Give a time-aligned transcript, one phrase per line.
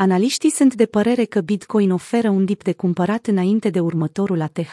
[0.00, 4.72] Analiștii sunt de părere că Bitcoin oferă un dip de cumpărat înainte de următorul ATH.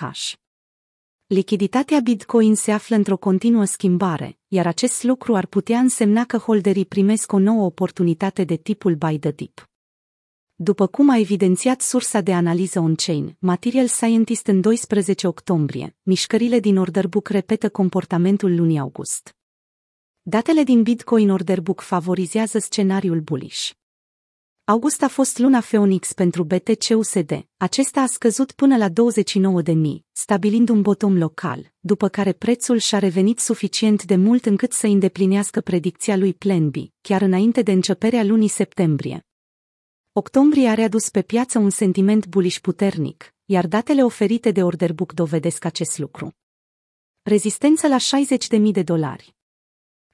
[1.26, 6.86] Lichiditatea Bitcoin se află într-o continuă schimbare, iar acest lucru ar putea însemna că holderii
[6.86, 9.70] primesc o nouă oportunitate de tipul buy the dip.
[10.56, 16.78] După cum a evidențiat sursa de analiză on-chain, Material Scientist în 12 octombrie, mișcările din
[16.78, 19.36] Orderbook repetă comportamentul lunii august.
[20.22, 23.72] Datele din Bitcoin Orderbook favorizează scenariul bullish.
[24.68, 27.48] August a fost luna Phoenix pentru BTC-USD.
[27.58, 28.94] Acesta a scăzut până la 29.000,
[30.12, 35.62] stabilind un bottom local, după care prețul și-a revenit suficient de mult încât să îndeplinească
[35.62, 39.26] predicția lui Plan B, chiar înainte de începerea lunii septembrie.
[40.14, 45.66] Octombrie a readus pe piață un sentiment bullish puternic, iar datele oferite de Orderbook dovedesc
[45.66, 46.32] acest lucru.
[47.22, 49.35] Rezistență la 60.000 de dolari.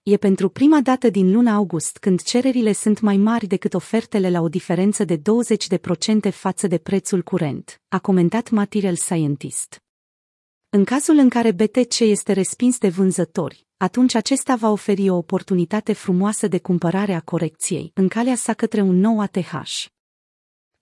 [0.03, 4.41] E pentru prima dată din luna august când cererile sunt mai mari decât ofertele la
[4.41, 5.21] o diferență de 20%
[6.31, 9.81] față de prețul curent, a comentat Material Scientist.
[10.69, 15.93] În cazul în care BTC este respins de vânzători, atunci acesta va oferi o oportunitate
[15.93, 19.51] frumoasă de cumpărare a corecției în calea sa către un nou ATH.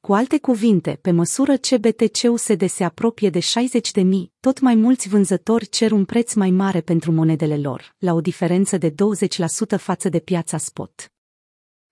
[0.01, 4.75] Cu alte cuvinte, pe măsură ce BTC-USD se apropie de 60 de mii, tot mai
[4.75, 8.93] mulți vânzători cer un preț mai mare pentru monedele lor, la o diferență de 20%
[9.77, 11.11] față de piața spot.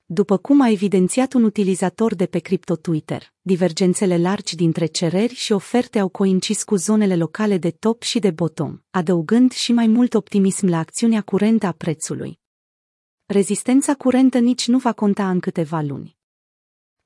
[0.05, 5.52] După cum a evidențiat un utilizator de pe cripto Twitter, divergențele largi dintre cereri și
[5.52, 10.14] oferte au coincis cu zonele locale de top și de bottom, adăugând și mai mult
[10.14, 12.39] optimism la acțiunea curentă a prețului.
[13.25, 16.17] Rezistența curentă nici nu va conta în câteva luni.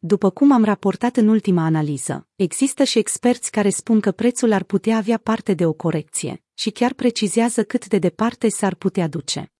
[0.03, 4.63] După cum am raportat în ultima analiză, există și experți care spun că prețul ar
[4.63, 9.51] putea avea parte de o corecție și chiar precizează cât de departe s-ar putea duce.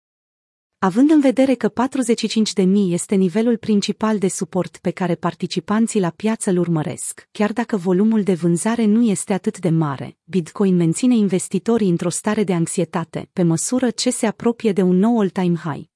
[0.80, 1.72] Având în vedere că
[2.64, 7.78] 45.000 este nivelul principal de suport pe care participanții la piață îl urmăresc, chiar dacă
[7.78, 13.30] volumul de vânzare nu este atât de mare, Bitcoin menține investitorii într-o stare de anxietate
[13.34, 15.91] pe măsură ce se apropie de un nou all-time high.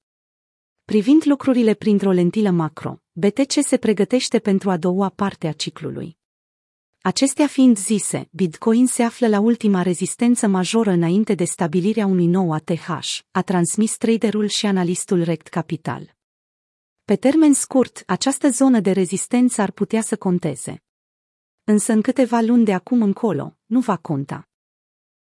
[0.92, 6.18] Privind lucrurile printr-o lentilă macro, BTC se pregătește pentru a doua parte a ciclului.
[7.00, 12.52] Acestea fiind zise, Bitcoin se află la ultima rezistență majoră înainte de stabilirea unui nou
[12.52, 12.88] ATH,
[13.30, 16.16] a transmis traderul și analistul Rect Capital.
[17.04, 20.82] Pe termen scurt, această zonă de rezistență ar putea să conteze.
[21.64, 24.45] Însă în câteva luni de acum încolo, nu va conta.